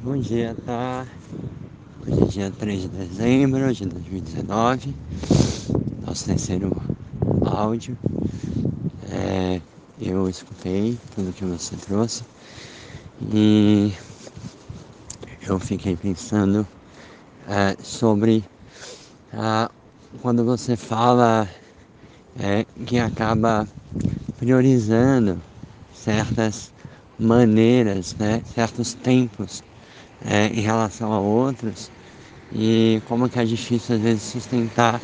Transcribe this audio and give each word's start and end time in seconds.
Bom 0.00 0.16
dia, 0.16 0.54
tá? 0.64 1.04
Hoje 2.06 2.22
é 2.22 2.26
dia 2.26 2.52
3 2.56 2.82
de 2.82 2.88
dezembro 2.88 3.74
de 3.74 3.84
2019, 3.84 4.94
nosso 6.06 6.24
terceiro 6.24 6.70
áudio. 7.44 7.98
É, 9.10 9.60
eu 10.00 10.28
escutei 10.28 10.96
tudo 11.16 11.32
que 11.32 11.44
você 11.44 11.74
trouxe 11.74 12.22
e 13.34 13.92
eu 15.44 15.58
fiquei 15.58 15.96
pensando 15.96 16.64
é, 17.48 17.76
sobre 17.82 18.44
a, 19.32 19.68
quando 20.22 20.44
você 20.44 20.76
fala 20.76 21.48
é, 22.38 22.64
que 22.86 23.00
acaba 23.00 23.66
priorizando 24.38 25.40
certas 25.92 26.70
maneiras, 27.18 28.14
né, 28.14 28.40
certos 28.54 28.94
tempos 28.94 29.60
é, 30.24 30.46
em 30.48 30.60
relação 30.60 31.12
a 31.12 31.20
outros 31.20 31.90
e 32.52 33.00
como 33.06 33.28
que 33.28 33.38
é 33.38 33.44
difícil 33.44 33.96
às 33.96 34.00
vezes 34.00 34.22
sustentar 34.24 35.02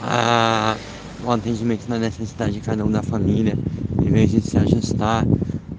a, 0.00 0.76
o 1.24 1.30
atendimento 1.30 1.88
na 1.88 1.98
necessidade 1.98 2.52
de 2.52 2.60
cada 2.60 2.84
um 2.84 2.90
da 2.90 3.02
família, 3.02 3.56
em 4.00 4.10
vez 4.10 4.30
de 4.30 4.42
se 4.42 4.58
ajustar 4.58 5.26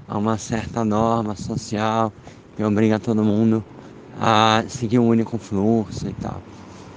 a 0.07 0.17
uma 0.17 0.37
certa 0.37 0.83
norma 0.85 1.35
social 1.35 2.13
que 2.55 2.63
obriga 2.63 2.99
todo 2.99 3.23
mundo 3.23 3.63
a 4.19 4.63
seguir 4.69 4.99
um 4.99 5.07
único 5.07 5.37
fluxo 5.37 6.07
e 6.07 6.13
tal, 6.13 6.41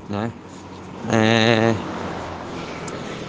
né? 0.09 0.31
É, 1.13 1.75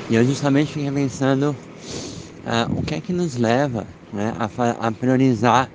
e 0.10 0.16
eu 0.16 0.24
justamente 0.26 0.72
fiquei 0.74 0.92
pensando 0.92 1.52
uh, 1.52 2.80
o 2.80 2.84
que 2.84 2.96
é 2.96 3.02
que 3.02 3.14
nos 3.14 3.36
leva 3.36 3.86
né, 4.12 4.34
a, 4.38 4.88
a, 4.88 4.92
priorizar 4.92 5.70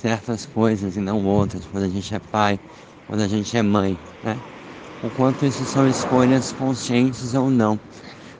certas 0.00 0.46
coisas 0.46 0.96
e 0.96 1.00
não 1.00 1.24
outras, 1.26 1.64
quando 1.66 1.84
a 1.84 1.88
gente 1.88 2.14
é 2.14 2.18
pai, 2.18 2.58
quando 3.06 3.20
a 3.20 3.28
gente 3.28 3.54
é 3.56 3.62
mãe, 3.62 3.98
né? 4.22 4.36
O 5.02 5.10
quanto 5.10 5.44
isso 5.44 5.64
são 5.66 5.86
escolhas 5.86 6.52
conscientes 6.52 7.34
ou 7.34 7.50
não, 7.50 7.78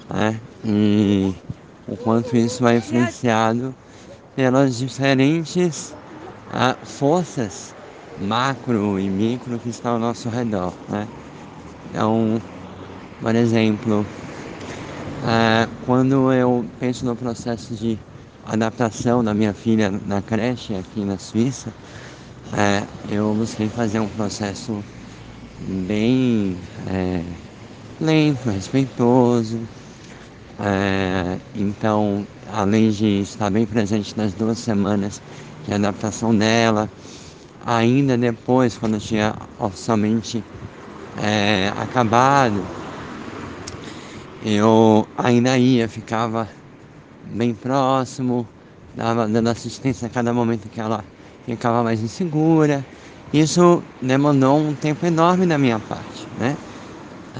né? 0.09 0.41
E 0.65 1.35
o 1.87 1.97
quanto 1.99 2.35
isso 2.37 2.67
é 2.67 2.77
influenciado 2.77 3.75
pelas 4.35 4.77
diferentes 4.77 5.93
uh, 6.49 6.87
forças 6.87 7.75
macro 8.19 8.99
e 8.99 9.09
micro 9.09 9.59
que 9.59 9.69
estão 9.69 9.93
ao 9.93 9.99
nosso 9.99 10.29
redor, 10.29 10.73
né? 10.89 11.07
Então, 11.91 12.41
por 13.21 13.35
exemplo, 13.35 14.01
uh, 14.01 15.85
quando 15.85 16.33
eu 16.33 16.65
penso 16.79 17.05
no 17.05 17.15
processo 17.17 17.75
de 17.75 17.99
adaptação 18.47 19.23
da 19.23 19.35
minha 19.35 19.55
filha 19.55 19.91
na 20.07 20.23
creche 20.23 20.75
aqui 20.75 21.05
na 21.05 21.19
Suíça, 21.19 21.73
é, 22.53 22.83
eu 23.15 23.35
busquei 23.35 23.69
fazer 23.69 24.01
um 24.01 24.09
processo 24.09 24.83
bem 25.87 26.57
é, 26.89 27.23
lento, 28.01 28.51
respeitoso. 28.51 29.61
É, 30.59 31.39
então, 31.55 32.27
além 32.53 32.91
de 32.91 33.21
estar 33.21 33.51
bem 33.51 33.67
presente 33.67 34.17
nas 34.17 34.33
duas 34.35 34.59
semanas 34.59 35.23
de 35.67 35.73
adaptação 35.73 36.35
dela, 36.35 36.89
ainda 37.65 38.17
depois, 38.17 38.77
quando 38.77 38.99
tinha 38.99 39.35
oficialmente 39.59 40.43
é, 41.23 41.73
acabado, 41.77 42.63
eu 44.45 45.07
ainda 45.17 45.57
ia, 45.57 45.89
ficava 45.89 46.49
bem 47.31 47.55
próximo, 47.55 48.47
dava, 48.95 49.27
dando 49.27 49.49
assistência 49.49 50.07
a 50.07 50.11
cada 50.11 50.33
momento 50.33 50.69
que 50.69 50.81
ela 50.81 51.05
ficava 51.47 51.83
mais 51.83 52.01
insegura. 52.03 52.85
Isso 53.33 53.83
demandou 54.03 54.59
um 54.59 54.75
tempo 54.75 55.07
enorme 55.07 55.47
da 55.47 55.57
minha 55.57 55.79
parte, 55.79 56.27
né? 56.39 56.57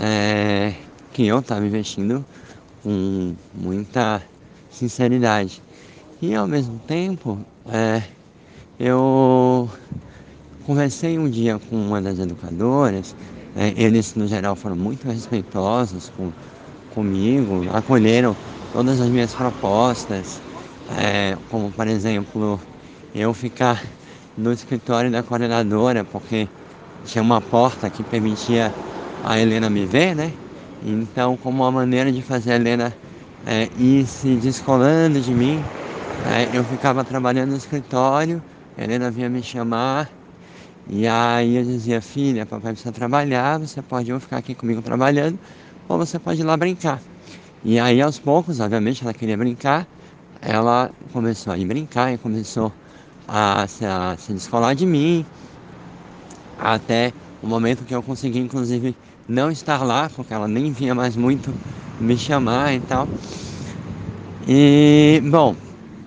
É, 0.01 0.75
que 1.13 1.27
eu 1.27 1.41
estava 1.41 1.67
investindo 1.67 2.25
com 2.83 3.35
muita 3.55 4.23
sinceridade. 4.71 5.61
E 6.23 6.35
ao 6.35 6.47
mesmo 6.47 6.79
tempo, 6.87 7.39
é, 7.69 8.03
eu 8.79 9.69
conversei 10.65 11.19
um 11.19 11.29
dia 11.29 11.59
com 11.59 11.77
uma 11.77 12.01
das 12.01 12.19
educadoras, 12.19 13.15
é, 13.57 13.75
eles 13.77 14.15
no 14.15 14.29
geral 14.29 14.55
foram 14.55 14.77
muito 14.77 15.09
respeitosos 15.09 16.13
com, 16.17 16.31
comigo, 16.95 17.65
acolheram 17.75 18.37
todas 18.71 19.01
as 19.01 19.09
minhas 19.11 19.35
propostas, 19.35 20.43
é, 20.89 21.37
como 21.49 21.73
por 21.73 21.87
exemplo 21.89 22.61
eu 23.15 23.35
ficar 23.35 23.83
no 24.37 24.53
escritório 24.53 25.11
da 25.11 25.23
coordenadora, 25.23 26.05
porque 26.05 26.49
tinha 27.05 27.23
uma 27.23 27.41
porta 27.41 27.91
que 27.91 28.05
permitia 28.05 28.75
a 29.23 29.39
Helena 29.39 29.69
me 29.71 29.87
ver, 29.87 30.15
né? 30.17 30.35
Então, 30.83 31.37
como 31.37 31.63
uma 31.63 31.73
maneira 31.73 32.13
de 32.13 32.23
fazer 32.23 32.53
a 32.53 32.57
Helena 32.57 32.97
é, 33.47 33.69
ir 33.75 34.07
se 34.07 34.37
descolando 34.39 35.21
de 35.21 35.35
mim, 35.35 35.69
é, 36.25 36.49
eu 36.57 36.65
ficava 36.65 37.05
trabalhando 37.05 37.51
no 37.51 37.57
escritório, 37.57 38.43
a 38.77 38.83
Helena 38.85 39.11
vinha 39.11 39.29
me 39.31 39.43
chamar, 39.43 40.11
e 40.87 41.07
aí 41.09 41.57
eu 41.57 41.65
dizia, 41.65 42.01
filha, 42.03 42.47
papai 42.47 42.73
precisa 42.73 42.93
trabalhar, 42.93 43.59
você 43.59 43.83
pode 43.83 44.13
ou 44.13 44.21
ficar 44.21 44.39
aqui 44.39 44.55
comigo 44.55 44.83
trabalhando, 44.83 45.41
ou 45.89 45.99
você 45.99 46.19
pode 46.19 46.41
ir 46.41 46.45
lá 46.45 46.57
brincar. 46.57 47.10
E 47.63 47.79
aí 47.79 48.01
aos 48.01 48.19
poucos, 48.19 48.61
obviamente, 48.61 49.03
ela 49.03 49.13
queria 49.15 49.37
brincar, 49.37 49.87
ela 50.41 50.91
começou 51.13 51.53
a 51.53 51.59
ir 51.59 51.67
brincar 51.67 52.13
e 52.13 52.19
começou 52.19 52.73
a 53.29 53.67
se, 53.69 53.85
a 53.85 54.17
se 54.19 54.33
descolar 54.33 54.75
de 54.75 54.87
mim, 54.87 55.27
até 56.59 57.13
o 57.41 57.47
momento 57.47 57.85
que 57.85 57.95
eu 57.95 58.03
consegui, 58.03 58.39
inclusive, 58.39 58.95
não 59.27 59.51
estar 59.51 59.83
lá, 59.83 60.09
porque 60.11 60.33
ela 60.35 60.47
nem 60.49 60.73
vinha 60.73 60.95
mais 60.95 61.17
muito 61.17 61.57
me 61.99 62.17
chamar 62.19 62.75
e 62.75 62.81
tal. 62.81 63.09
E, 64.47 65.21
bom, 65.31 65.57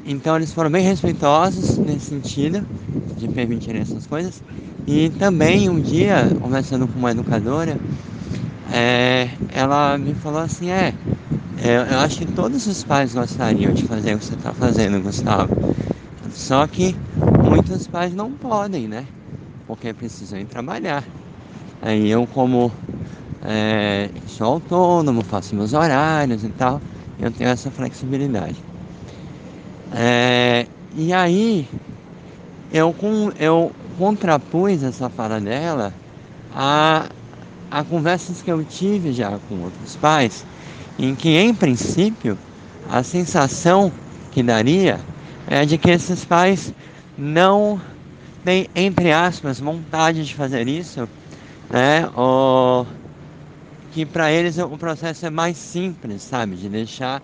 então 0.05 0.35
eles 0.35 0.53
foram 0.53 0.71
bem 0.71 0.83
respeitosos 0.83 1.79
nesse 1.79 2.07
sentido, 2.07 2.65
de 3.15 3.29
permitir 3.29 3.75
essas 3.75 4.05
coisas. 4.07 4.43
E 4.87 5.11
também 5.11 5.69
um 5.69 5.81
dia, 5.81 6.35
conversando 6.39 6.87
com 6.87 6.99
uma 6.99 7.11
educadora, 7.11 7.79
é, 8.69 9.29
ela 9.49 9.97
me 9.97 10.15
falou 10.15 10.39
assim, 10.41 10.69
é, 10.69 10.95
é, 11.63 11.78
eu 11.78 12.00
acho 12.00 12.18
que 12.19 12.25
todos 12.34 12.66
os 12.68 12.84
pais 12.84 13.13
gostariam 13.13 13.72
de 13.74 13.84
fazer 13.85 14.16
o 14.16 14.19
que 14.19 14.25
você 14.25 14.34
está 14.35 14.53
fazendo, 14.53 15.01
Gustavo. 15.01 15.51
Só 16.31 16.68
que 16.68 16.96
muitos 17.41 17.88
pais 17.88 18.13
não 18.13 18.35
podem, 18.38 18.88
né? 18.88 19.07
Porque 19.68 19.94
precisam 19.94 20.40
ir 20.40 20.47
trabalhar. 20.47 21.07
Aí 21.81 22.09
eu 22.09 22.28
como 22.28 22.74
é, 23.41 24.12
sou 24.28 24.47
autônomo, 24.47 25.24
faço 25.24 25.56
meus 25.56 25.74
horários 25.74 26.44
e 26.44 26.51
tal, 26.51 26.81
eu 27.19 27.31
tenho 27.31 27.50
essa 27.50 27.72
flexibilidade. 27.72 28.63
É, 29.91 30.68
e 30.91 31.13
aí 31.13 31.68
eu, 32.69 32.95
eu 33.38 33.75
contrapus 33.95 34.84
essa 34.84 35.09
fala 35.09 35.40
dela 35.40 35.94
a, 36.50 37.09
a 37.72 37.84
conversas 37.85 38.41
que 38.41 38.51
eu 38.51 38.66
tive 38.66 39.13
já 39.13 39.40
com 39.40 39.62
outros 39.62 39.97
pais 39.97 40.45
em 40.97 41.15
que, 41.15 41.29
em 41.37 41.53
princípio, 41.53 42.37
a 42.89 43.03
sensação 43.03 43.91
que 44.31 44.43
daria 44.43 44.99
é 45.47 45.65
de 45.65 45.77
que 45.77 45.89
esses 45.89 46.23
pais 46.25 46.73
não 47.17 47.79
têm, 48.43 48.67
entre 48.75 49.11
aspas, 49.11 49.59
vontade 49.59 50.25
de 50.25 50.35
fazer 50.35 50.67
isso, 50.67 51.07
né? 51.69 52.09
Ou 52.15 52.85
que 53.93 54.05
para 54.05 54.31
eles 54.31 54.57
o 54.57 54.77
processo 54.77 55.25
é 55.25 55.29
mais 55.29 55.57
simples, 55.57 56.23
sabe? 56.23 56.55
De 56.55 56.67
deixar 56.67 57.21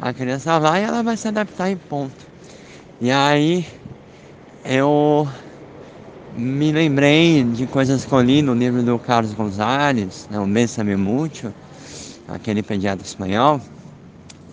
a 0.00 0.12
criança 0.12 0.56
lá 0.58 0.80
e 0.80 0.84
ela 0.84 1.02
vai 1.02 1.16
se 1.16 1.28
adaptar 1.28 1.70
em 1.70 1.76
ponto. 1.76 2.26
E 3.00 3.10
aí 3.10 3.66
eu 4.64 5.28
me 6.36 6.72
lembrei 6.72 7.44
de 7.44 7.66
coisas 7.66 8.04
que 8.04 8.12
eu 8.12 8.20
li 8.20 8.42
no 8.42 8.54
livro 8.54 8.82
do 8.82 8.98
Carlos 8.98 9.32
Gonzalez, 9.34 10.26
né, 10.30 10.38
o 10.38 10.46
Bessame 10.46 10.96
Mútil, 10.96 11.52
aquele 12.28 12.62
pediatra 12.62 13.06
espanhol, 13.06 13.60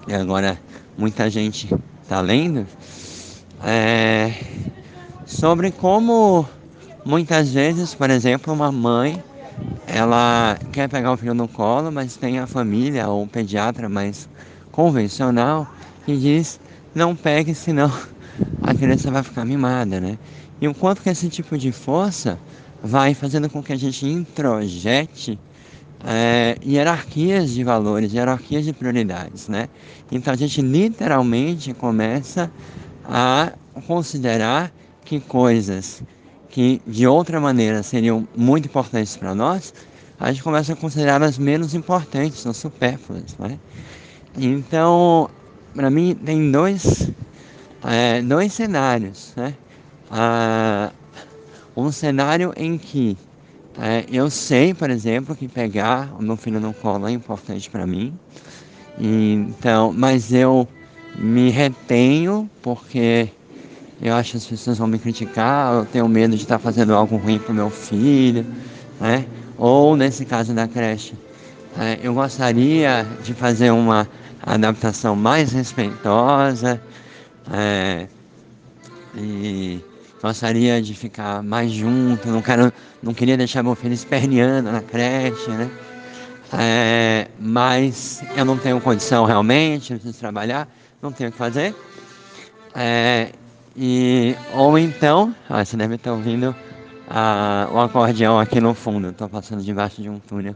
que 0.05 0.13
agora 0.13 0.59
muita 0.97 1.29
gente 1.29 1.73
está 2.03 2.21
lendo, 2.21 2.65
é, 3.63 4.33
sobre 5.25 5.71
como 5.71 6.47
muitas 7.05 7.51
vezes, 7.51 7.93
por 7.93 8.09
exemplo, 8.09 8.53
uma 8.53 8.71
mãe 8.71 9.23
ela 9.87 10.57
quer 10.71 10.87
pegar 10.87 11.11
o 11.11 11.17
filho 11.17 11.33
no 11.33 11.47
colo, 11.47 11.91
mas 11.91 12.15
tem 12.15 12.39
a 12.39 12.47
família 12.47 13.07
ou 13.07 13.23
o 13.23 13.27
pediatra 13.27 13.89
mais 13.89 14.29
convencional 14.71 15.67
que 16.05 16.15
diz 16.15 16.59
não 16.93 17.15
pegue, 17.15 17.53
senão 17.53 17.91
a 18.61 18.73
criança 18.73 19.11
vai 19.11 19.23
ficar 19.23 19.45
mimada, 19.45 19.99
né? 19.99 20.17
E 20.59 20.67
o 20.67 20.73
quanto 20.73 21.01
que 21.01 21.09
esse 21.09 21.27
tipo 21.29 21.57
de 21.57 21.71
força 21.71 22.39
vai 22.83 23.13
fazendo 23.13 23.49
com 23.49 23.61
que 23.61 23.73
a 23.73 23.77
gente 23.77 24.05
introjete 24.05 25.39
é, 26.05 26.57
hierarquias 26.65 27.51
de 27.51 27.63
valores, 27.63 28.13
hierarquias 28.13 28.65
de 28.65 28.73
prioridades, 28.73 29.47
né? 29.47 29.69
Então 30.11 30.33
a 30.33 30.37
gente 30.37 30.61
literalmente 30.61 31.73
começa 31.73 32.51
a 33.05 33.53
considerar 33.87 34.71
que 35.03 35.19
coisas 35.19 36.03
que 36.49 36.81
de 36.85 37.07
outra 37.07 37.39
maneira 37.39 37.81
seriam 37.81 38.27
muito 38.35 38.67
importantes 38.67 39.15
para 39.15 39.33
nós, 39.33 39.73
a 40.19 40.31
gente 40.31 40.43
começa 40.43 40.73
a 40.73 40.75
considerá-las 40.75 41.37
menos 41.37 41.73
importantes 41.73 42.45
ou 42.45 42.53
supérfluas. 42.53 43.35
Né? 43.39 43.57
Então, 44.37 45.29
para 45.73 45.89
mim, 45.89 46.13
tem 46.13 46.51
dois, 46.51 47.09
é, 47.83 48.21
dois 48.21 48.53
cenários. 48.53 49.33
Né? 49.35 49.55
Ah, 50.11 50.91
um 51.75 51.91
cenário 51.91 52.53
em 52.57 52.77
que 52.77 53.17
é, 53.79 54.05
eu 54.11 54.29
sei, 54.29 54.73
por 54.73 54.89
exemplo, 54.89 55.35
que 55.35 55.47
pegar 55.47 56.13
o 56.19 56.23
meu 56.23 56.35
filho 56.35 56.59
no 56.59 56.73
colo 56.73 57.07
é 57.07 57.11
importante 57.11 57.69
para 57.69 57.87
mim. 57.87 58.13
Então, 58.99 59.93
mas 59.93 60.33
eu 60.33 60.67
me 61.15 61.49
retenho 61.49 62.49
porque 62.61 63.29
eu 64.01 64.15
acho 64.15 64.31
que 64.31 64.37
as 64.37 64.45
pessoas 64.45 64.77
vão 64.77 64.87
me 64.87 64.99
criticar, 64.99 65.73
eu 65.75 65.85
tenho 65.85 66.07
medo 66.07 66.35
de 66.35 66.41
estar 66.41 66.59
fazendo 66.59 66.93
algo 66.93 67.17
ruim 67.17 67.39
para 67.39 67.51
o 67.51 67.55
meu 67.55 67.69
filho, 67.69 68.45
né? 68.99 69.25
Ou 69.57 69.95
nesse 69.95 70.25
caso 70.25 70.53
da 70.53 70.67
creche, 70.67 71.13
é, 71.77 71.99
eu 72.01 72.13
gostaria 72.13 73.05
de 73.23 73.33
fazer 73.33 73.71
uma 73.71 74.07
adaptação 74.41 75.15
mais 75.15 75.51
respeitosa 75.51 76.81
é, 77.51 78.07
e 79.15 79.79
gostaria 80.21 80.81
de 80.81 80.93
ficar 80.93 81.41
mais 81.41 81.71
junto, 81.71 82.27
não, 82.29 82.41
quero, 82.41 82.71
não 83.01 83.13
queria 83.13 83.35
deixar 83.35 83.63
meu 83.63 83.75
filho 83.75 83.93
esperneando 83.93 84.71
na 84.71 84.81
creche, 84.81 85.49
né? 85.49 85.69
É, 86.53 87.27
mas 87.39 88.21
eu 88.35 88.45
não 88.45 88.57
tenho 88.57 88.79
condição 88.81 89.25
realmente, 89.25 89.93
preciso 89.93 90.19
trabalhar, 90.19 90.67
não 91.01 91.11
tenho 91.11 91.29
o 91.29 91.31
que 91.31 91.37
fazer. 91.37 91.73
É, 92.75 93.31
e, 93.75 94.35
ou 94.53 94.77
então, 94.77 95.33
ó, 95.49 95.63
você 95.63 95.75
deve 95.75 95.95
estar 95.95 96.11
ouvindo 96.11 96.55
a, 97.09 97.67
o 97.71 97.79
acordeão 97.79 98.39
aqui 98.39 98.59
no 98.59 98.73
fundo, 98.73 99.09
estou 99.09 99.27
passando 99.29 99.63
debaixo 99.63 100.01
de 100.01 100.09
um 100.09 100.19
túnel 100.19 100.55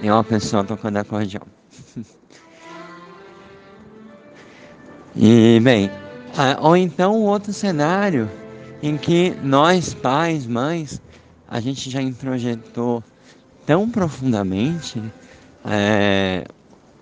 e 0.00 0.10
uma 0.10 0.24
pessoa 0.24 0.64
tocando 0.64 0.96
acordeão. 0.96 1.42
e 5.14 5.60
bem, 5.60 5.90
ou 6.60 6.76
então 6.76 7.14
um 7.14 7.24
outro 7.24 7.52
cenário 7.52 8.30
em 8.82 8.96
que 8.96 9.34
nós, 9.42 9.94
pais, 9.94 10.46
mães, 10.46 11.00
a 11.48 11.60
gente 11.60 11.90
já 11.90 12.02
introjetou 12.02 13.02
tão 13.64 13.88
profundamente 13.90 15.02
é, 15.64 16.44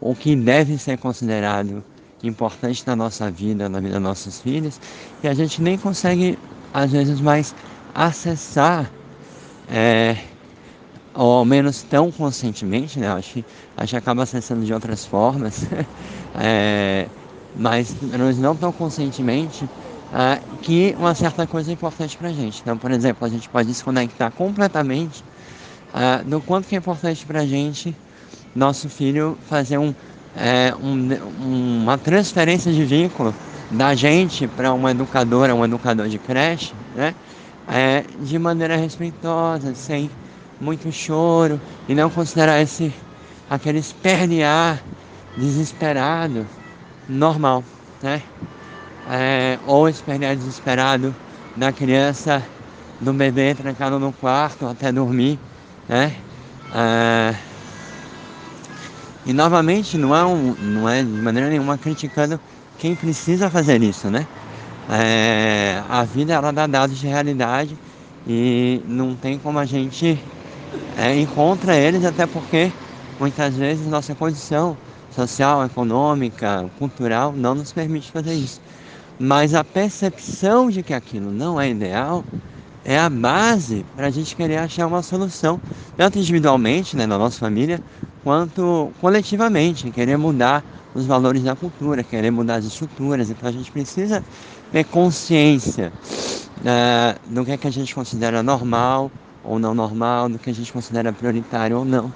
o 0.01 0.15
que 0.15 0.35
deve 0.37 0.79
ser 0.79 0.99
considerado 0.99 1.85
importante 2.23 2.83
na 2.87 2.97
nossa 2.97 3.31
vida, 3.31 3.69
na 3.69 3.81
vida 3.81 3.95
dos 3.95 4.03
nossos 4.03 4.41
filhos, 4.41 4.81
que 5.21 5.29
a 5.29 5.35
gente 5.35 5.61
nem 5.61 5.77
consegue, 5.77 6.39
às 6.73 6.91
vezes, 6.91 7.21
mais 7.21 7.55
acessar, 7.95 8.91
é, 9.69 10.17
ou 11.15 11.39
ao 11.39 11.45
menos 11.45 11.83
tão 11.83 12.11
conscientemente, 12.11 12.99
né? 12.99 13.09
Acho 13.09 13.35
que 13.35 13.45
a 13.77 13.85
gente 13.85 13.97
acaba 13.97 14.23
acessando 14.23 14.65
de 14.65 14.73
outras 14.73 15.05
formas, 15.05 15.67
é, 16.35 17.09
mas 17.55 17.95
não 18.39 18.57
tão 18.57 18.73
conscientemente, 18.73 19.69
é, 20.15 20.41
que 20.63 20.95
uma 20.97 21.15
certa 21.15 21.45
coisa 21.45 21.71
é 21.71 21.75
importante 21.75 22.17
para 22.17 22.29
a 22.29 22.33
gente. 22.33 22.61
Então, 22.61 22.79
por 22.79 22.93
exemplo, 22.93 23.27
a 23.27 23.29
gente 23.29 23.49
pode 23.49 23.67
desconectar 23.67 24.31
completamente 24.31 25.25
é, 25.93 26.23
do 26.23 26.41
quanto 26.41 26.69
que 26.69 26.77
é 26.77 26.79
importante 26.79 27.27
para 27.27 27.41
a 27.41 27.47
gente 27.47 27.95
nosso 28.55 28.89
filho 28.89 29.37
fazer 29.49 29.79
um 29.79 29.93
é, 30.37 30.73
um, 30.81 31.83
uma 31.83 31.99
transferência 31.99 32.73
de 32.73 32.85
vínculo 32.85 33.35
da 33.71 33.95
gente 33.95 34.47
para 34.47 34.73
uma 34.73 34.91
educadora, 34.91 35.55
um 35.55 35.65
educador 35.65 36.09
de 36.09 36.19
creche, 36.19 36.73
né? 36.95 37.15
É, 37.67 38.05
de 38.21 38.39
maneira 38.39 38.77
respeitosa, 38.77 39.75
sem 39.75 40.11
muito 40.61 40.93
choro 40.93 41.61
e 41.89 41.95
não 41.95 42.11
considerar 42.11 42.61
esse 42.61 42.93
aquele 43.49 43.79
espernear 43.79 44.83
desesperado 45.37 46.47
normal, 47.09 47.65
né? 48.03 48.23
É, 49.07 49.59
ou 49.63 49.89
espernear 49.89 50.35
desesperado 50.37 51.15
da 51.57 51.73
criança, 51.73 52.47
do 53.01 53.13
bebê 53.13 53.55
trancado 53.55 53.99
no 53.99 54.13
quarto 54.13 54.67
até 54.67 54.91
dormir, 54.93 55.39
né? 55.89 56.17
É, 56.73 57.35
e 59.25 59.33
novamente 59.33 59.97
não 59.97 60.15
é, 60.15 60.25
um, 60.25 60.55
não 60.59 60.89
é 60.89 61.03
de 61.03 61.09
maneira 61.09 61.49
nenhuma 61.49 61.79
criticando 61.79 62.41
quem 62.77 62.95
precisa 62.95 63.51
fazer 63.51 63.83
isso, 63.83 64.11
né? 64.11 64.27
É, 64.89 65.83
a 65.89 66.05
vida 66.05 66.35
ela 66.35 66.53
dá 66.53 66.67
dados 66.67 66.99
de 66.99 67.07
realidade 67.07 67.79
e 68.27 68.83
não 68.87 69.17
tem 69.17 69.39
como 69.39 69.59
a 69.59 69.67
gente 69.67 70.21
é, 70.97 71.17
encontra 71.21 71.77
eles, 71.77 72.05
até 72.05 72.27
porque 72.27 72.75
muitas 73.19 73.57
vezes 73.57 73.87
nossa 73.87 74.15
condição 74.17 74.79
social, 75.11 75.65
econômica, 75.65 76.71
cultural 76.79 77.35
não 77.37 77.55
nos 77.55 77.73
permite 77.73 78.11
fazer 78.13 78.35
isso. 78.35 78.61
Mas 79.19 79.55
a 79.55 79.65
percepção 79.65 80.71
de 80.71 80.83
que 80.83 80.93
aquilo 80.93 81.31
não 81.31 81.61
é 81.61 81.69
ideal 81.71 82.25
é 82.85 82.99
a 82.99 83.09
base 83.09 83.85
para 83.95 84.09
a 84.09 84.11
gente 84.11 84.37
querer 84.37 84.59
achar 84.59 84.87
uma 84.87 85.03
solução, 85.03 85.61
tanto 85.97 86.19
individualmente, 86.19 86.97
né, 86.97 87.07
na 87.07 87.17
nossa 87.19 87.39
família, 87.39 87.81
quanto 88.23 88.93
coletivamente, 89.01 89.91
querer 89.91 90.17
mudar 90.17 90.65
os 90.95 91.07
valores 91.07 91.43
da 91.43 91.57
cultura, 91.57 92.05
querer 92.05 92.31
mudar 92.31 92.57
as 92.57 92.65
estruturas. 92.65 93.31
Então 93.31 93.49
a 93.49 93.53
gente 93.53 93.71
precisa 93.71 94.25
ter 94.71 94.85
consciência 94.85 95.93
uh, 96.61 97.35
do 97.35 97.45
que, 97.45 97.53
é 97.53 97.59
que 97.59 97.67
a 97.67 97.71
gente 97.71 97.95
considera 97.95 98.43
normal 98.43 99.13
ou 99.43 99.59
não 99.59 99.75
normal, 99.75 100.29
do 100.29 100.39
que 100.39 100.51
a 100.51 100.55
gente 100.55 100.73
considera 100.73 101.13
prioritário 101.13 101.79
ou 101.79 101.85
não. 101.85 102.15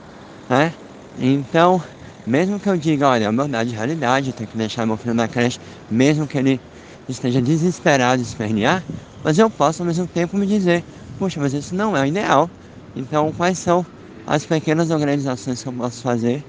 Né? 0.49 0.75
Então, 1.17 1.83
mesmo 2.25 2.61
que 2.61 2.69
eu 2.69 2.77
diga, 2.77 3.09
olha, 3.09 3.27
é 3.27 3.33
verdade, 3.33 3.75
realidade, 3.75 4.29
eu 4.31 4.35
tenho 4.35 4.49
que 4.49 4.57
deixar 4.57 4.87
meu 4.87 4.97
filho 4.97 5.15
na 5.15 5.29
creche, 5.29 5.59
mesmo 5.89 6.27
que 6.27 6.39
ele 6.39 6.63
esteja 7.09 7.43
desesperado 7.43 8.23
de 8.23 8.29
espernear, 8.29 8.87
mas 9.23 9.39
eu 9.39 9.51
posso 9.51 9.83
ao 9.83 9.87
mesmo 9.87 10.07
tempo 10.09 10.37
me 10.37 10.47
dizer, 10.47 10.85
puxa, 11.17 11.41
mas 11.41 11.53
isso 11.53 11.75
não 11.75 11.97
é 11.97 12.03
o 12.03 12.07
ideal. 12.07 12.51
Então, 12.95 13.33
quais 13.33 13.59
são 13.59 13.87
as 14.27 14.45
pequenas 14.47 14.91
organizações 14.91 15.63
que 15.63 15.69
eu 15.69 15.73
posso 15.73 16.03
fazer 16.03 16.47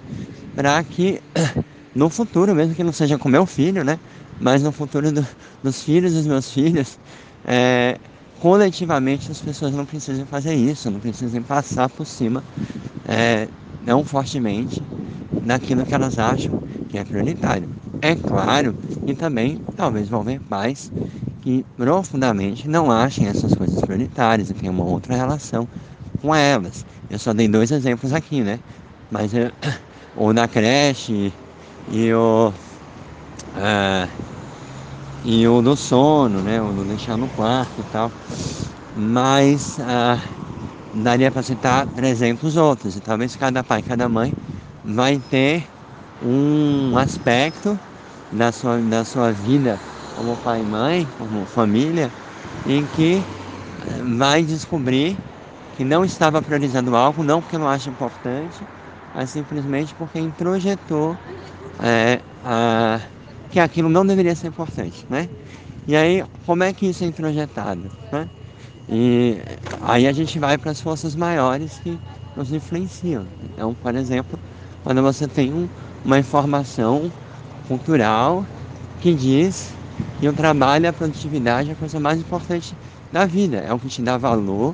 para 0.55 0.83
que 0.83 1.21
no 1.95 2.09
futuro, 2.09 2.55
mesmo 2.55 2.75
que 2.75 2.83
não 2.83 2.93
seja 2.93 3.17
com 3.17 3.29
meu 3.29 3.45
filho, 3.45 3.83
né? 3.83 3.99
Mas 4.39 4.63
no 4.63 4.71
futuro 4.71 5.11
do, 5.11 5.25
dos 5.61 5.83
filhos 5.83 6.13
dos 6.13 6.25
meus 6.27 6.51
filhos, 6.51 6.99
é, 7.43 7.97
coletivamente 8.33 9.31
as 9.31 9.41
pessoas 9.41 9.73
não 9.73 9.85
precisam 9.85 10.25
fazer 10.27 10.53
isso, 10.55 10.89
não 10.91 10.99
precisam 10.99 11.43
passar 11.43 11.89
por 11.89 12.05
cima 12.05 12.45
é, 13.05 13.49
não 13.81 14.03
fortemente 14.05 14.89
daquilo 15.41 15.85
que 15.85 15.95
elas 15.95 16.17
acham 16.17 16.59
que 16.87 16.97
é 16.97 17.05
prioritário. 17.05 17.71
É 18.01 18.15
claro 18.15 18.75
que 19.05 19.13
também 19.15 19.61
talvez 19.75 20.07
vão 20.09 20.23
ver 20.23 20.39
pais 20.41 20.91
que 21.41 21.63
profundamente 21.75 22.67
não 22.67 22.91
achem 22.91 23.27
essas 23.27 23.55
coisas 23.55 23.81
prioritárias 23.81 24.49
e 24.49 24.53
tenham 24.53 24.73
uma 24.73 24.85
outra 24.85 25.15
relação 25.15 25.69
com 26.17 26.33
elas. 26.35 26.85
Eu 27.09 27.19
só 27.19 27.33
dei 27.33 27.47
dois 27.47 27.71
exemplos 27.71 28.13
aqui, 28.13 28.43
né? 28.43 28.61
Mas 29.09 29.33
eu, 29.33 29.51
o 30.15 30.33
da 30.33 30.47
creche 30.47 31.33
e 31.87 32.13
o. 32.13 32.53
Uh, 33.53 34.29
e 35.23 35.47
o 35.47 35.61
do 35.61 35.75
sono, 35.75 36.41
né? 36.41 36.61
O 36.61 36.71
do 36.73 36.85
deixar 36.85 37.17
no 37.17 37.29
quarto 37.29 37.81
e 37.81 37.83
tal. 37.83 38.13
Mas 38.93 39.77
uh, 39.79 40.21
daria 40.91 41.31
para 41.31 41.43
citar 41.43 41.87
300 41.87 42.57
outros. 42.57 42.95
E 42.95 43.01
talvez 43.01 43.35
cada 43.35 43.63
pai, 43.63 43.83
cada 43.83 44.09
mãe 44.09 44.35
vai 44.83 45.19
ter 45.19 45.69
um 46.21 46.97
aspecto 46.97 47.79
da 48.31 48.51
sua, 48.51 48.81
da 48.81 49.05
sua 49.05 49.31
vida 49.31 49.79
como 50.15 50.37
pai 50.37 50.61
e 50.61 50.65
mãe, 50.65 51.09
como 51.17 51.45
família, 51.45 52.13
em 52.65 52.85
que 52.87 53.25
vai 54.19 54.43
descobrir 54.43 55.17
que 55.71 55.83
não 55.83 56.03
estava 56.03 56.41
priorizando 56.41 56.95
algo, 56.95 57.23
não 57.23 57.41
porque 57.41 57.57
não 57.57 57.67
acha 57.67 57.89
importante, 57.89 58.67
mas 59.13 59.31
simplesmente 59.31 59.95
porque 59.95 60.19
introjetou 60.19 61.17
é, 61.81 62.21
a, 62.43 63.01
que 63.49 63.59
aquilo 63.59 63.89
não 63.89 64.05
deveria 64.05 64.35
ser 64.35 64.47
importante, 64.47 65.05
né? 65.09 65.29
E 65.87 65.95
aí, 65.95 66.23
como 66.45 66.63
é 66.63 66.73
que 66.73 66.87
isso 66.87 67.03
é 67.03 67.07
introjetado, 67.07 67.91
né? 68.11 68.29
E 68.87 69.37
aí 69.81 70.07
a 70.07 70.13
gente 70.13 70.39
vai 70.39 70.57
para 70.57 70.71
as 70.71 70.81
forças 70.81 71.15
maiores 71.15 71.79
que 71.79 72.01
nos 72.35 72.51
influenciam. 72.51 73.27
Então, 73.43 73.75
por 73.75 73.95
exemplo, 73.95 74.39
quando 74.83 75.01
você 75.01 75.27
tem 75.27 75.53
um, 75.53 75.69
uma 76.03 76.19
informação 76.19 77.13
cultural 77.69 78.43
que 78.99 79.13
diz 79.13 79.71
que 80.19 80.27
o 80.27 80.33
trabalho 80.33 80.85
e 80.85 80.87
a 80.87 80.93
produtividade 80.93 81.69
é 81.69 81.73
a 81.73 81.75
coisa 81.75 81.99
mais 81.99 82.19
importante 82.19 82.75
da 83.13 83.25
vida, 83.25 83.57
é 83.57 83.71
o 83.71 83.79
que 83.79 83.87
te 83.87 84.01
dá 84.01 84.17
valor, 84.17 84.73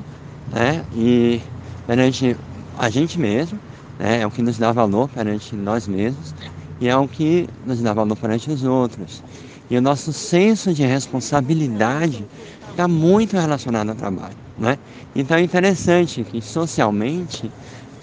né? 0.52 0.84
E 0.96 1.42
perante 1.86 2.36
a 2.80 2.90
gente 2.90 3.20
mesmo, 3.20 3.60
né? 4.00 4.22
É 4.22 4.28
o 4.28 4.32
que 4.32 4.42
nos 4.42 4.58
dá 4.58 4.72
valor 4.72 5.10
perante 5.10 5.56
nós 5.56 5.88
mesmos 5.88 6.34
e 6.80 6.88
é 6.88 6.96
o 6.98 7.08
que 7.08 7.48
nos 7.66 7.82
dá 7.82 7.94
valor 7.94 8.16
perante 8.16 8.50
os 8.50 8.64
outros. 8.64 9.22
E 9.70 9.78
o 9.78 9.82
nosso 9.82 10.14
senso 10.14 10.74
de 10.74 10.86
responsabilidade 10.86 12.26
está 12.70 12.88
muito 12.88 13.36
relacionado 13.38 13.90
ao 13.90 13.96
trabalho. 13.96 14.36
Né? 14.58 14.78
Então 15.16 15.38
é 15.38 15.42
interessante 15.42 16.24
que 16.24 16.42
socialmente 16.42 17.52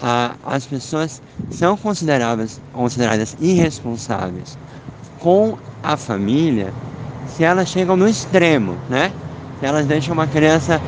a, 0.01 0.35
as 0.45 0.65
pessoas 0.65 1.21
são 1.49 1.77
consideradas, 1.77 2.59
consideradas 2.73 3.37
irresponsáveis 3.39 4.57
com 5.23 5.57
a 5.81 5.95
família 5.95 6.73
se 7.29 7.43
elas 7.43 7.69
chegam 7.69 7.95
no 7.95 8.07
extremo, 8.07 8.75
né? 8.89 9.11
Se 9.59 9.65
elas 9.65 9.87
deixam 9.87 10.13
uma 10.13 10.27
criança, 10.27 10.79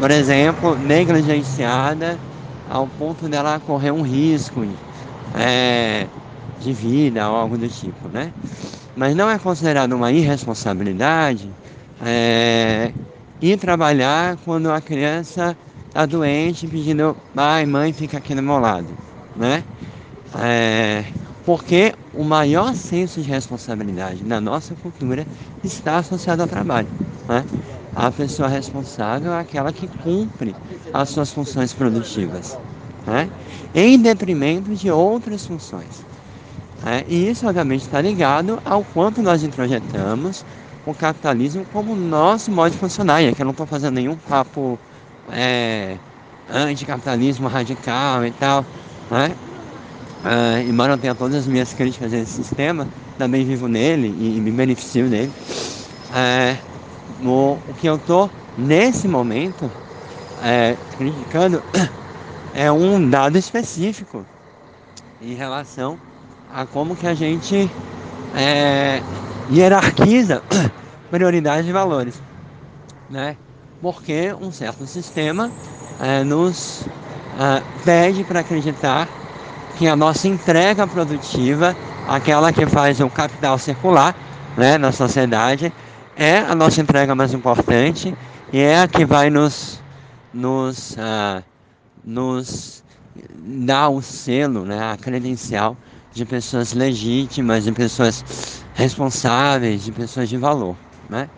por 0.00 0.10
exemplo, 0.10 0.76
negligenciada 0.76 2.18
ao 2.68 2.86
ponto 2.88 3.28
dela 3.28 3.60
correr 3.64 3.92
um 3.92 4.02
risco 4.02 4.66
é, 5.34 6.06
de 6.60 6.72
vida 6.72 7.30
ou 7.30 7.36
algo 7.36 7.56
do 7.56 7.68
tipo, 7.68 8.08
né? 8.08 8.32
Mas 8.96 9.14
não 9.14 9.30
é 9.30 9.38
considerado 9.38 9.92
uma 9.92 10.10
irresponsabilidade 10.10 11.48
é, 12.04 12.90
ir 13.40 13.56
trabalhar 13.56 14.36
quando 14.44 14.70
a 14.70 14.80
criança 14.80 15.56
está 15.86 16.04
doente 16.04 16.66
pedindo 16.66 17.16
pai, 17.34 17.64
mãe, 17.64 17.92
fica 17.92 18.18
aqui 18.18 18.34
do 18.34 18.42
meu 18.42 18.58
lado, 18.58 18.88
né? 19.36 19.62
É, 20.38 21.04
porque 21.46 21.94
o 22.12 22.24
maior 22.24 22.74
senso 22.74 23.22
de 23.22 23.30
responsabilidade 23.30 24.24
na 24.24 24.40
nossa 24.40 24.74
cultura 24.74 25.24
está 25.62 25.98
associado 25.98 26.42
ao 26.42 26.48
trabalho. 26.48 26.88
Né? 27.28 27.44
A 27.94 28.10
pessoa 28.10 28.48
responsável 28.48 29.32
é 29.32 29.38
aquela 29.38 29.72
que 29.72 29.86
cumpre 29.86 30.54
as 30.92 31.08
suas 31.08 31.32
funções 31.32 31.72
produtivas, 31.72 32.58
né? 33.06 33.30
em 33.72 33.96
detrimento 33.96 34.74
de 34.74 34.90
outras 34.90 35.46
funções. 35.46 36.04
Né? 36.84 37.04
E 37.08 37.30
isso, 37.30 37.46
obviamente, 37.46 37.82
está 37.82 38.00
ligado 38.00 38.60
ao 38.64 38.82
quanto 38.82 39.22
nós 39.22 39.44
introjetamos 39.44 40.44
o 40.84 40.92
capitalismo 40.92 41.64
como 41.72 41.94
nosso 41.94 42.50
modo 42.50 42.72
de 42.72 42.78
funcionar. 42.78 43.22
E 43.22 43.28
aqui 43.28 43.40
eu 43.40 43.44
não 43.44 43.52
estou 43.52 43.66
fazendo 43.66 43.94
nenhum 43.94 44.16
papo 44.16 44.76
é, 45.30 45.96
anticapitalismo 46.52 47.46
radical 47.46 48.26
e 48.26 48.32
tal. 48.32 48.64
Né? 49.10 49.30
Uh, 50.26 50.68
embora 50.68 50.94
eu 50.94 50.98
tenha 50.98 51.14
todas 51.14 51.36
as 51.36 51.46
minhas 51.46 51.72
críticas 51.72 52.12
a 52.12 52.16
esse 52.16 52.32
sistema, 52.32 52.88
também 53.16 53.44
vivo 53.44 53.68
nele 53.68 54.08
e, 54.08 54.36
e 54.36 54.40
me 54.40 54.50
beneficio 54.50 55.08
dele. 55.08 55.32
Uh, 56.10 56.58
no, 57.22 57.52
o 57.68 57.74
que 57.78 57.88
eu 57.88 57.94
estou 57.94 58.28
nesse 58.56 59.06
momento 59.06 59.66
uh, 59.66 60.96
criticando 60.96 61.62
é 62.52 62.72
um 62.72 63.08
dado 63.08 63.38
específico 63.38 64.26
em 65.20 65.34
relação 65.34 65.96
a 66.48 66.66
como 66.66 66.96
que 66.96 67.06
a 67.06 67.14
gente 67.14 67.70
hierarquiza 69.48 70.42
prioridades 71.08 71.64
de 71.64 71.72
valores, 71.72 72.20
né? 73.08 73.36
Porque 73.80 74.34
um 74.40 74.50
certo 74.50 74.86
sistema 74.88 75.52
nos 76.26 76.82
pede 77.84 78.24
para 78.24 78.40
acreditar 78.40 79.08
que 79.78 79.86
a 79.86 79.94
nossa 79.94 80.26
entrega 80.26 80.86
produtiva, 80.86 81.76
aquela 82.08 82.52
que 82.52 82.66
faz 82.66 83.00
o 83.00 83.08
capital 83.10 83.58
circular 83.58 84.16
né, 84.56 84.78
na 84.78 84.90
sociedade, 84.90 85.72
é 86.16 86.38
a 86.38 86.54
nossa 86.54 86.80
entrega 86.80 87.14
mais 87.14 87.34
importante 87.34 88.16
e 88.52 88.58
é 88.58 88.80
a 88.80 88.88
que 88.88 89.04
vai 89.04 89.28
nos, 89.28 89.82
nos, 90.32 90.92
uh, 90.92 91.42
nos 92.04 92.82
dar 93.36 93.90
o 93.90 94.00
selo, 94.00 94.64
né, 94.64 94.92
a 94.92 94.96
credencial 94.96 95.76
de 96.12 96.24
pessoas 96.24 96.72
legítimas, 96.72 97.64
de 97.64 97.72
pessoas 97.72 98.64
responsáveis, 98.74 99.84
de 99.84 99.92
pessoas 99.92 100.28
de 100.28 100.38
valor. 100.38 100.76
Né? 101.08 101.28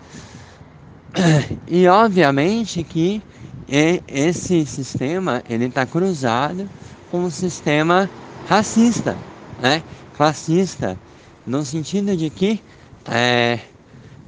E 1.66 1.86
obviamente 1.88 2.84
que 2.84 3.20
esse 3.68 4.64
sistema 4.64 5.42
ele 5.48 5.66
está 5.66 5.84
cruzado 5.84 6.68
com 7.10 7.24
um 7.24 7.30
sistema 7.30 8.08
racista, 8.48 9.16
né? 9.60 9.82
classista, 10.16 10.98
no 11.46 11.64
sentido 11.64 12.16
de 12.16 12.30
que 12.30 12.60
é, 13.06 13.60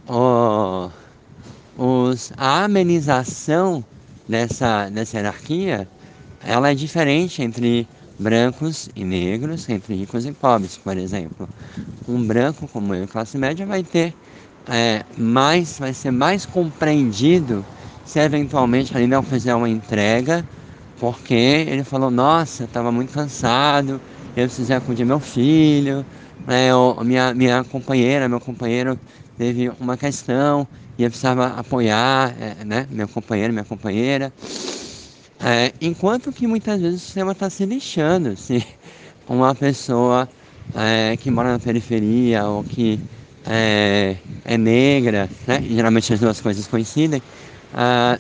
o, 0.07 0.91
os, 1.77 2.33
a 2.37 2.65
amenização 2.65 3.83
dessa, 4.29 4.91
dessa 4.91 5.17
hierarquia 5.17 5.89
ela 6.45 6.71
é 6.71 6.75
diferente 6.75 7.43
entre 7.43 7.89
brancos 8.19 8.91
e 8.95 9.05
negros, 9.05 9.69
entre 9.69 9.95
ricos 9.95 10.27
e 10.27 10.33
pobres, 10.33 10.77
por 10.77 10.97
exemplo. 10.97 11.49
Um 12.07 12.23
branco 12.23 12.69
como 12.69 12.95
eu, 12.95 13.09
classe 13.09 13.39
média, 13.39 13.65
vai 13.65 13.83
ter 13.83 14.15
é, 14.69 15.03
mais, 15.17 15.79
vai 15.79 15.95
ser 15.95 16.11
mais 16.11 16.45
compreendido 16.45 17.65
se 18.05 18.19
eventualmente 18.19 18.95
ele 18.95 19.07
não 19.07 19.23
fizer 19.23 19.55
uma 19.55 19.69
entrega, 19.69 20.45
porque 21.01 21.35
ele 21.35 21.83
falou, 21.83 22.11
nossa, 22.11 22.65
eu 22.65 22.67
estava 22.67 22.93
muito 22.93 23.11
cansado, 23.11 24.01
eu 24.37 24.45
precisei 24.45 24.77
acudir 24.77 25.07
meu 25.07 25.19
filho, 25.19 26.05
né, 26.47 26.71
eu, 26.71 26.95
minha, 27.03 27.33
minha 27.33 27.65
companheira, 27.65 28.29
meu 28.29 28.39
companheiro 28.39 28.99
teve 29.39 29.73
uma 29.81 29.97
questão 29.97 30.69
e 30.99 31.03
eu 31.03 31.09
precisava 31.09 31.47
apoiar, 31.59 32.35
é, 32.39 32.65
né, 32.67 32.87
meu 32.91 33.09
companheiro, 33.09 33.51
minha 33.51 33.65
companheira. 33.65 34.31
É, 35.43 35.73
enquanto 35.81 36.31
que 36.31 36.47
muitas 36.47 36.79
vezes 36.83 37.01
o 37.01 37.05
sistema 37.07 37.33
está 37.33 37.49
se 37.49 37.65
lixando 37.65 38.37
se 38.37 38.63
uma 39.27 39.55
pessoa 39.55 40.29
é, 40.75 41.17
que 41.17 41.31
mora 41.31 41.53
na 41.53 41.59
periferia 41.59 42.45
ou 42.45 42.63
que 42.63 43.01
é, 43.47 44.19
é 44.45 44.59
negra, 44.59 45.31
né, 45.47 45.63
geralmente 45.63 46.13
as 46.13 46.21
duas 46.21 46.43
coisas 46.43 46.67
coincidem, 46.67 47.23
ah, 47.73 48.19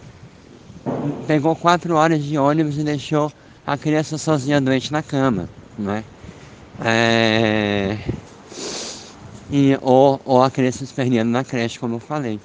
pegou 1.27 1.55
quatro 1.57 1.95
horas 1.95 2.23
de 2.23 2.37
ônibus 2.39 2.79
e 2.79 2.85
deixou 2.85 3.33
a 3.67 3.77
criança 3.77 4.19
sozinha 4.19 4.61
doente 4.61 4.93
na 4.93 5.03
cama 5.03 5.49
né? 5.81 6.05
É... 6.85 7.97
E, 9.53 9.77
ou, 9.83 10.21
ou 10.25 10.43
a 10.43 10.51
criança 10.51 10.85
esperneando 10.85 11.31
na 11.31 11.43
creche, 11.43 11.79
como 11.79 11.97
eu 11.97 12.01
falei. 12.01 12.39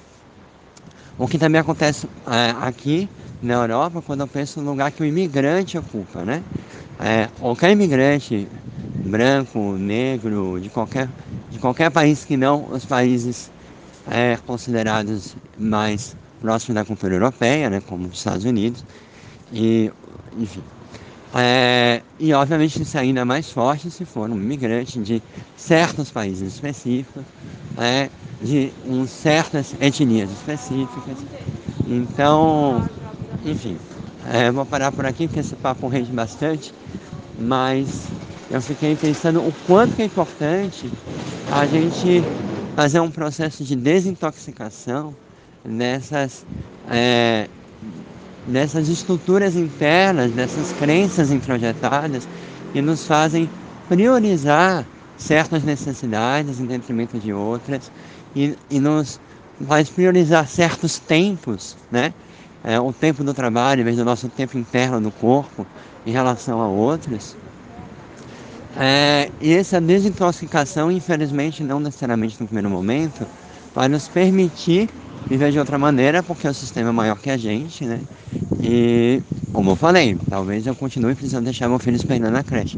O 1.18 1.28
que 1.28 1.38
também 1.38 1.60
acontece 1.60 2.06
é, 2.26 2.50
aqui 2.66 3.08
na 3.40 3.54
Europa, 3.54 4.02
quando 4.02 4.20
eu 4.20 4.28
penso 4.28 4.60
no 4.60 4.70
lugar 4.70 4.90
que 4.90 5.02
o 5.02 5.06
imigrante 5.06 5.78
ocupa, 5.78 6.24
né? 6.24 6.42
É, 6.98 7.28
qualquer 7.38 7.70
imigrante, 7.70 8.48
branco, 9.04 9.76
negro, 9.78 10.58
de 10.60 10.68
qualquer, 10.68 11.08
de 11.50 11.58
qualquer 11.58 11.90
país 11.90 12.24
que 12.24 12.36
não 12.36 12.68
os 12.70 12.84
países 12.84 13.50
é, 14.10 14.36
considerados 14.46 15.36
mais 15.56 16.16
próximos 16.46 16.76
da 16.76 16.84
cultura 16.84 17.12
europeia, 17.12 17.68
né, 17.68 17.80
como 17.88 18.06
os 18.06 18.18
Estados 18.18 18.44
Unidos, 18.44 18.84
e, 19.52 19.90
enfim, 20.38 20.62
é, 21.34 22.00
e 22.20 22.32
obviamente 22.32 22.80
isso 22.80 22.96
é 22.96 23.00
ainda 23.00 23.24
mais 23.24 23.50
forte 23.50 23.90
se 23.90 24.04
for 24.04 24.30
um 24.30 24.36
imigrante 24.36 25.00
de 25.00 25.20
certos 25.56 26.08
países 26.12 26.54
específicos, 26.54 27.24
é, 27.76 28.08
de 28.40 28.72
um, 28.86 29.04
certas 29.08 29.74
etnias 29.80 30.30
específicas. 30.30 31.18
Então, 31.84 32.88
enfim, 33.44 33.76
é, 34.32 34.52
vou 34.52 34.64
parar 34.64 34.92
por 34.92 35.04
aqui 35.04 35.26
porque 35.26 35.40
esse 35.40 35.56
papo 35.56 35.88
rende 35.88 36.12
bastante, 36.12 36.72
mas 37.36 38.08
eu 38.48 38.62
fiquei 38.62 38.94
pensando 38.94 39.44
o 39.44 39.52
quanto 39.66 40.00
é 40.00 40.04
importante 40.04 40.88
a 41.50 41.66
gente 41.66 42.22
fazer 42.76 43.00
um 43.00 43.10
processo 43.10 43.64
de 43.64 43.74
desintoxicação 43.74 45.12
nessas 45.66 46.44
é, 46.90 47.48
dessas 48.46 48.88
estruturas 48.88 49.56
internas, 49.56 50.30
dessas 50.32 50.72
crenças 50.72 51.32
introjetadas 51.32 52.28
que 52.72 52.80
nos 52.80 53.04
fazem 53.04 53.50
priorizar 53.88 54.86
certas 55.16 55.64
necessidades 55.64 56.60
em 56.60 56.66
detrimento 56.66 57.18
de 57.18 57.32
outras 57.32 57.90
e, 58.34 58.56
e 58.70 58.78
nos 58.78 59.18
faz 59.66 59.88
priorizar 59.88 60.46
certos 60.46 60.98
tempos, 60.98 61.76
né? 61.90 62.12
É, 62.62 62.80
o 62.80 62.92
tempo 62.92 63.22
do 63.22 63.32
trabalho, 63.32 63.80
em 63.80 63.84
vez 63.84 63.96
do 63.96 64.04
nosso 64.04 64.28
tempo 64.28 64.58
interno 64.58 65.00
do 65.00 65.10
corpo, 65.10 65.66
em 66.04 66.10
relação 66.10 66.60
a 66.60 66.68
outros. 66.68 67.36
É, 68.76 69.30
e 69.40 69.54
essa 69.54 69.80
desintoxicação, 69.80 70.90
infelizmente, 70.90 71.62
não 71.62 71.80
necessariamente 71.80 72.40
no 72.40 72.46
primeiro 72.46 72.68
momento, 72.68 73.26
vai 73.72 73.88
nos 73.88 74.08
permitir 74.08 74.90
viver 75.28 75.52
de 75.52 75.58
outra 75.58 75.78
maneira, 75.78 76.22
porque 76.22 76.46
o 76.46 76.54
sistema 76.54 76.90
é 76.90 76.92
maior 76.92 77.20
que 77.20 77.30
a 77.30 77.36
gente, 77.36 77.84
né? 77.84 78.04
E, 78.60 79.22
como 79.52 79.72
eu 79.72 79.76
falei, 79.76 80.16
talvez 80.28 80.66
eu 80.66 80.74
continue 80.76 81.14
precisando 81.14 81.44
deixar 81.44 81.68
meu 81.68 81.78
filho 81.78 81.96
esperando 81.96 82.32
na 82.32 82.44
creche. 82.44 82.76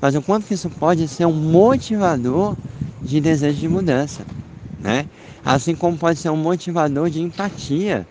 Mas 0.00 0.14
o 0.14 0.22
quanto 0.22 0.46
que 0.46 0.54
isso 0.54 0.70
pode 0.70 1.08
ser 1.08 1.26
um 1.26 1.32
motivador 1.32 2.56
de 3.02 3.20
desejo 3.20 3.58
de 3.58 3.68
mudança, 3.68 4.26
né? 4.82 5.06
Assim 5.44 5.74
como 5.74 5.98
pode 5.98 6.18
ser 6.18 6.30
um 6.30 6.36
motivador 6.36 7.10
de 7.10 7.20
empatia, 7.20 8.06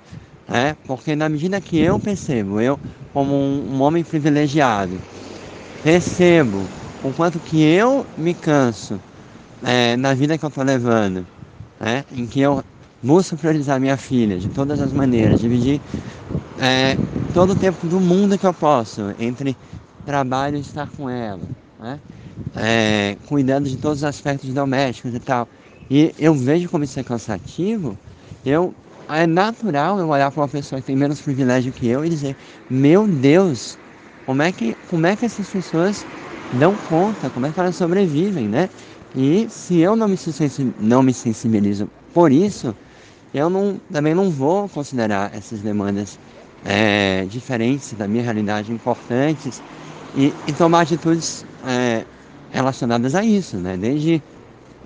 né? 0.48 0.75
Porque 0.86 1.15
na 1.15 1.29
medida 1.29 1.60
que 1.62 1.77
eu 1.77 2.00
percebo, 2.00 2.62
eu 2.62 2.79
como 3.13 3.34
um, 3.36 3.81
homem 3.81 4.03
privilegiado, 4.03 5.01
percebo 5.81 6.69
o 7.01 7.13
quanto 7.13 7.39
que 7.39 7.62
eu 7.62 8.05
me 8.15 8.36
canso 8.36 9.01
é, 9.63 9.98
na 9.98 10.13
vida 10.13 10.38
que 10.38 10.46
eu 10.46 10.50
estou 10.50 10.63
levando, 10.63 11.27
né? 11.79 12.05
Em 12.12 12.27
que 12.27 12.41
eu 12.41 12.63
busco 13.01 13.38
priorizar 13.38 13.79
minha 13.79 13.98
filha 13.98 14.39
de 14.39 14.50
todas 14.50 14.79
as 14.79 14.94
maneiras, 14.94 15.39
dividir 15.39 15.82
é, 16.58 17.00
todo 17.32 17.51
o 17.51 17.56
tempo 17.56 17.88
do 17.88 18.00
mundo 18.00 18.38
que 18.38 18.46
eu 18.46 18.53
posso 18.53 19.01
entre 19.18 19.58
trabalho 20.06 20.58
e 20.58 20.62
estar 20.62 20.91
com 20.91 21.10
ela, 21.10 21.51
né? 21.79 22.01
é, 22.56 23.18
cuidando 23.27 23.70
de 23.70 23.77
todos 23.77 24.00
os 24.00 24.03
aspectos 24.03 24.53
domésticos 24.53 25.13
e 25.13 25.20
tal. 25.20 25.50
E 25.89 26.13
eu 26.18 26.34
vejo 26.36 26.70
como 26.70 26.84
isso 26.84 27.00
é 27.00 27.03
cansativo, 27.03 28.00
eu 28.46 28.75
é 29.10 29.25
natural 29.27 30.00
eu 30.00 30.08
olhar 30.10 30.32
para 30.32 30.41
uma 30.41 30.50
pessoa 30.50 30.79
que 30.82 30.88
tem 30.88 30.96
menos 30.96 31.22
privilégio 31.22 31.74
que 31.74 31.88
eu 31.88 32.06
e 32.06 32.10
dizer, 32.10 32.38
meu 32.70 33.08
Deus, 33.08 33.79
como 34.25 34.41
é 34.44 34.51
que, 34.53 34.75
como 34.88 35.08
é 35.08 35.15
que 35.18 35.25
essas 35.25 35.50
pessoas 35.50 36.06
dão 36.51 36.77
conta, 36.77 37.32
como 37.32 37.46
é 37.48 37.53
que 37.53 37.60
elas 37.60 37.75
sobrevivem, 37.75 38.48
né? 38.48 38.70
E 39.13 39.50
se 39.50 39.77
eu 39.79 39.96
não 39.96 40.08
me, 40.08 40.15
não 40.77 41.01
me 41.03 41.13
sensibilizo 41.13 41.91
por 42.13 42.32
isso, 42.32 42.75
eu 43.33 43.50
não, 43.50 43.79
também 43.91 44.13
não 44.13 44.29
vou 44.29 44.67
considerar 44.69 45.31
essas 45.36 45.59
demandas 45.59 46.19
é, 46.65 47.25
diferentes 47.29 47.93
da 47.93 48.07
minha 48.07 48.24
realidade 48.24 48.71
importantes 48.71 49.62
e, 50.15 50.33
e 50.48 50.53
tomar 50.53 50.81
atitudes 50.81 51.45
é, 51.65 52.03
relacionadas 52.51 53.15
a 53.15 53.24
isso, 53.24 53.57
né? 53.57 53.77
Desde 53.77 54.21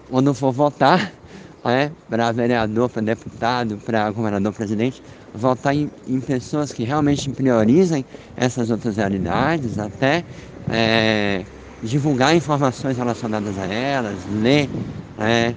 quando 0.09 0.33
for 0.33 0.51
votar, 0.51 1.11
é, 1.65 1.89
para 2.09 2.31
vereador, 2.31 2.89
para 2.89 3.01
deputado, 3.01 3.77
para 3.85 4.09
governador, 4.11 4.53
presidente, 4.53 5.01
votar 5.33 5.73
em, 5.75 5.89
em, 6.07 6.19
pessoas 6.19 6.71
que 6.71 6.83
realmente 6.83 7.29
priorizem 7.29 8.05
essas 8.35 8.69
outras 8.69 8.97
realidades, 8.97 9.79
até 9.79 10.23
é, 10.69 11.43
divulgar 11.81 12.35
informações 12.35 12.97
relacionadas 12.97 13.57
a 13.57 13.65
elas, 13.65 14.17
ler, 14.29 14.69
é, 15.17 15.55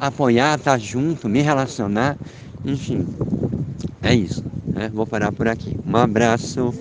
apoiar, 0.00 0.58
estar 0.58 0.78
junto, 0.78 1.28
me 1.28 1.40
relacionar, 1.40 2.18
enfim, 2.64 3.06
é 4.02 4.14
isso. 4.14 4.44
Né? 4.74 4.88
Vou 4.90 5.06
parar 5.06 5.32
por 5.32 5.48
aqui. 5.48 5.78
Um 5.84 5.96
abraço. 5.96 6.74